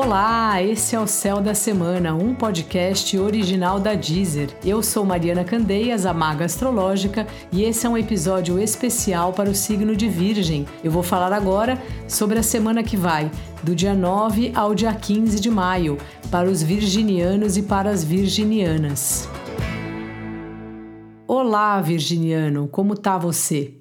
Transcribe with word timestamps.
Olá, 0.00 0.62
esse 0.62 0.94
é 0.94 1.00
o 1.00 1.08
Céu 1.08 1.40
da 1.40 1.54
Semana, 1.54 2.14
um 2.14 2.32
podcast 2.32 3.18
original 3.18 3.80
da 3.80 3.94
Deezer. 3.94 4.48
Eu 4.64 4.80
sou 4.80 5.04
Mariana 5.04 5.42
Candeias, 5.42 6.06
a 6.06 6.14
maga 6.14 6.44
astrológica, 6.44 7.26
e 7.50 7.64
esse 7.64 7.84
é 7.84 7.90
um 7.90 7.98
episódio 7.98 8.60
especial 8.60 9.32
para 9.32 9.50
o 9.50 9.54
signo 9.56 9.96
de 9.96 10.08
Virgem. 10.08 10.66
Eu 10.84 10.92
vou 10.92 11.02
falar 11.02 11.32
agora 11.32 11.82
sobre 12.06 12.38
a 12.38 12.44
semana 12.44 12.84
que 12.84 12.96
vai, 12.96 13.28
do 13.60 13.74
dia 13.74 13.92
9 13.92 14.52
ao 14.54 14.72
dia 14.72 14.94
15 14.94 15.40
de 15.40 15.50
maio, 15.50 15.98
para 16.30 16.48
os 16.48 16.62
virginianos 16.62 17.56
e 17.56 17.62
para 17.64 17.90
as 17.90 18.04
virginianas. 18.04 19.28
Olá, 21.26 21.80
virginiano, 21.80 22.68
como 22.68 22.94
tá 22.94 23.18
você? 23.18 23.74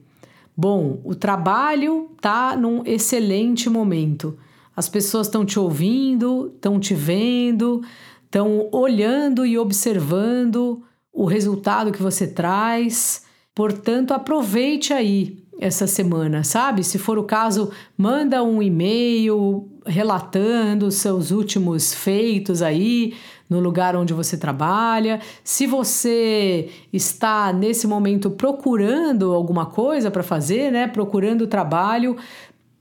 Bom, 0.57 0.99
o 1.03 1.13
trabalho 1.13 2.09
tá 2.19 2.55
num 2.57 2.81
excelente 2.87 3.69
momento. 3.69 4.35
As 4.77 4.87
pessoas 4.87 5.25
estão 5.25 5.43
te 5.43 5.59
ouvindo, 5.59 6.51
estão 6.53 6.79
te 6.79 6.93
vendo, 6.93 7.81
estão 8.23 8.69
olhando 8.71 9.43
e 9.43 9.57
observando 9.57 10.83
o 11.11 11.25
resultado 11.25 11.91
que 11.91 11.99
você 11.99 12.27
traz. 12.27 13.23
Portanto, 13.55 14.13
aproveite 14.13 14.93
aí 14.93 15.43
essa 15.59 15.87
semana, 15.87 16.43
sabe? 16.43 16.83
Se 16.83 16.99
for 16.99 17.17
o 17.17 17.23
caso, 17.23 17.71
manda 17.97 18.43
um 18.43 18.61
e-mail 18.61 19.67
relatando 19.83 20.91
seus 20.91 21.31
últimos 21.31 21.95
feitos 21.95 22.61
aí 22.61 23.15
no 23.49 23.59
lugar 23.59 23.95
onde 23.95 24.13
você 24.13 24.37
trabalha. 24.37 25.19
Se 25.43 25.65
você 25.65 26.69
está 26.93 27.51
nesse 27.51 27.87
momento 27.87 28.29
procurando 28.29 29.33
alguma 29.33 29.65
coisa 29.65 30.11
para 30.11 30.21
fazer, 30.21 30.71
né? 30.71 30.87
Procurando 30.87 31.47
trabalho, 31.47 32.15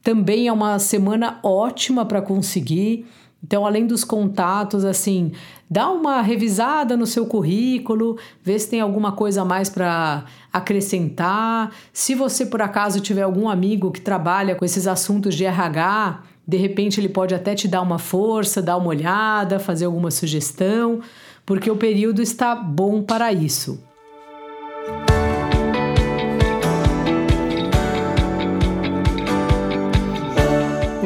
também 0.06 0.46
é 0.46 0.52
uma 0.52 0.78
semana 0.78 1.40
ótima 1.42 2.06
para 2.06 2.22
conseguir. 2.22 3.06
Então, 3.42 3.66
além 3.66 3.88
dos 3.88 4.04
contatos, 4.04 4.84
assim, 4.84 5.32
dá 5.68 5.90
uma 5.90 6.22
revisada 6.22 6.96
no 6.96 7.04
seu 7.04 7.26
currículo, 7.26 8.16
vê 8.40 8.56
se 8.56 8.70
tem 8.70 8.80
alguma 8.80 9.10
coisa 9.10 9.42
a 9.42 9.44
mais 9.44 9.68
para 9.68 10.24
acrescentar. 10.52 11.72
Se 11.92 12.14
você 12.14 12.46
por 12.46 12.62
acaso 12.62 13.00
tiver 13.00 13.22
algum 13.22 13.48
amigo 13.48 13.90
que 13.90 14.00
trabalha 14.00 14.54
com 14.54 14.64
esses 14.64 14.86
assuntos 14.86 15.34
de 15.34 15.44
RH, 15.44 16.22
de 16.46 16.56
repente 16.56 17.00
ele 17.00 17.08
pode 17.08 17.34
até 17.34 17.56
te 17.56 17.66
dar 17.66 17.82
uma 17.82 17.98
força, 17.98 18.62
dar 18.62 18.76
uma 18.76 18.90
olhada, 18.90 19.58
fazer 19.58 19.86
alguma 19.86 20.12
sugestão, 20.12 21.00
porque 21.44 21.68
o 21.68 21.74
período 21.74 22.22
está 22.22 22.54
bom 22.54 23.02
para 23.02 23.32
isso. 23.32 23.82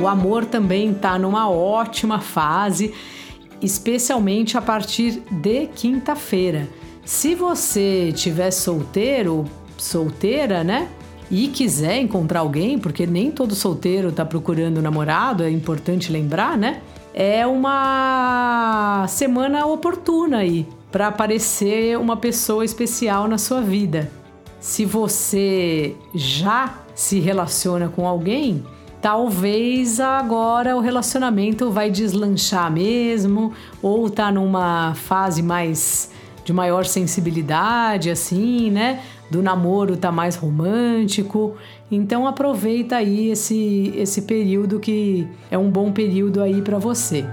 O 0.01 0.09
amor 0.09 0.47
também 0.47 0.93
está 0.93 1.19
numa 1.19 1.51
ótima 1.51 2.21
fase, 2.21 2.95
especialmente 3.61 4.57
a 4.57 4.63
partir 4.63 5.23
de 5.31 5.67
quinta-feira. 5.67 6.67
Se 7.05 7.35
você 7.35 8.11
tiver 8.15 8.51
solteiro, 8.51 9.45
solteira, 9.77 10.65
né? 10.65 10.89
E 11.31 11.49
quiser 11.49 11.99
encontrar 11.99 12.41
alguém, 12.41 12.79
porque 12.79 13.07
nem 13.07 13.31
todo 13.31 13.55
solteiro 13.55 14.09
está 14.09 14.25
procurando 14.25 14.81
namorado, 14.81 15.45
é 15.45 15.51
importante 15.51 16.11
lembrar, 16.11 16.57
né? 16.57 16.81
É 17.13 17.47
uma 17.47 19.05
semana 19.07 19.67
oportuna 19.67 20.39
aí 20.39 20.67
para 20.91 21.09
aparecer 21.09 21.99
uma 21.99 22.17
pessoa 22.17 22.65
especial 22.65 23.29
na 23.29 23.37
sua 23.37 23.61
vida. 23.61 24.11
Se 24.61 24.87
você 24.87 25.95
já 26.15 26.79
se 26.95 27.21
relaciona 27.21 27.89
com 27.89 28.09
alguém, 28.09 28.65
talvez 29.01 29.99
agora 30.01 30.77
o 30.77 30.81
relacionamento 30.81 31.71
vai 31.71 31.91
deslanchar 31.91 32.71
mesmo, 32.71 33.53
ou 33.83 34.11
tá 34.11 34.31
numa 34.31 34.95
fase 34.95 35.43
mais 35.43 36.11
de 36.45 36.53
maior 36.53 36.85
sensibilidade, 36.85 38.11
assim, 38.11 38.71
né? 38.71 39.01
Do 39.31 39.43
namoro 39.43 39.97
tá 39.97 40.11
mais 40.11 40.37
romântico. 40.37 41.55
Então 41.91 42.27
aproveita 42.27 42.97
aí 42.97 43.31
esse, 43.31 43.93
esse 43.97 44.23
período 44.23 44.81
que 44.81 45.27
é 45.51 45.57
um 45.57 45.71
bom 45.71 45.93
período 45.93 46.43
aí 46.43 46.61
para 46.63 46.79
você. 46.79 47.25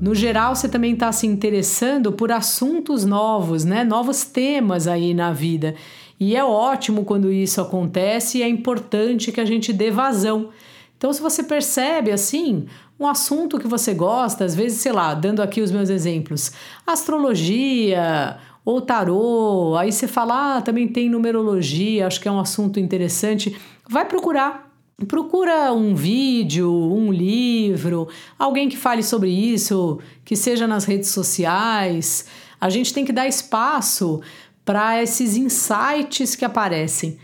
No 0.00 0.14
geral, 0.14 0.56
você 0.56 0.66
também 0.66 0.94
está 0.94 1.12
se 1.12 1.26
interessando 1.26 2.10
por 2.10 2.32
assuntos 2.32 3.04
novos, 3.04 3.64
né? 3.66 3.84
Novos 3.84 4.24
temas 4.24 4.86
aí 4.86 5.12
na 5.12 5.30
vida. 5.30 5.74
E 6.18 6.34
é 6.34 6.42
ótimo 6.42 7.04
quando 7.04 7.30
isso 7.30 7.60
acontece 7.60 8.38
e 8.38 8.42
é 8.42 8.48
importante 8.48 9.30
que 9.30 9.40
a 9.40 9.44
gente 9.44 9.72
dê 9.72 9.90
vazão. 9.90 10.48
Então, 10.96 11.12
se 11.12 11.20
você 11.20 11.42
percebe 11.42 12.10
assim, 12.10 12.66
um 12.98 13.06
assunto 13.06 13.58
que 13.58 13.66
você 13.66 13.92
gosta, 13.92 14.44
às 14.44 14.54
vezes, 14.54 14.80
sei 14.80 14.92
lá, 14.92 15.12
dando 15.12 15.42
aqui 15.42 15.60
os 15.60 15.70
meus 15.70 15.90
exemplos, 15.90 16.52
astrologia 16.86 18.38
ou 18.64 18.80
tarô, 18.80 19.76
aí 19.76 19.92
você 19.92 20.06
fala, 20.06 20.56
ah, 20.56 20.62
também 20.62 20.88
tem 20.88 21.08
numerologia, 21.08 22.06
acho 22.06 22.20
que 22.20 22.28
é 22.28 22.32
um 22.32 22.40
assunto 22.40 22.78
interessante, 22.78 23.56
vai 23.88 24.06
procurar. 24.06 24.69
Procura 25.06 25.72
um 25.72 25.94
vídeo, 25.94 26.70
um 26.70 27.12
livro, 27.12 28.08
alguém 28.38 28.68
que 28.68 28.76
fale 28.76 29.02
sobre 29.02 29.30
isso, 29.30 29.98
que 30.24 30.36
seja 30.36 30.66
nas 30.66 30.84
redes 30.84 31.10
sociais. 31.10 32.26
A 32.60 32.68
gente 32.68 32.92
tem 32.92 33.04
que 33.04 33.12
dar 33.12 33.26
espaço 33.26 34.20
para 34.64 35.02
esses 35.02 35.36
insights 35.36 36.36
que 36.36 36.44
aparecem. 36.44 37.18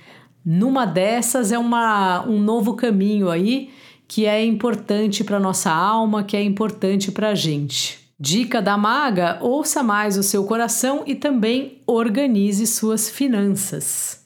Numa 0.45 0.87
dessas 0.87 1.53
é 1.53 1.59
uma, 1.59 2.27
um 2.27 2.41
novo 2.41 2.75
caminho 2.75 3.29
aí 3.29 3.71
que 4.09 4.25
é 4.25 4.45
importante 4.45 5.25
para 5.25 5.41
nossa 5.41 5.71
alma, 5.71 6.23
que 6.23 6.37
é 6.37 6.43
importante 6.43 7.11
para 7.11 7.31
a 7.31 7.35
gente. 7.35 7.99
Dica 8.19 8.63
da 8.63 8.79
maga: 8.79 9.39
ouça 9.43 9.83
mais 9.83 10.17
o 10.17 10.23
seu 10.23 10.45
coração 10.45 11.03
e 11.07 11.15
também 11.15 11.83
organize 11.87 12.67
suas 12.67 13.11
finanças. 13.11 14.26